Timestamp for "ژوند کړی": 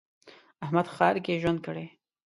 1.41-1.85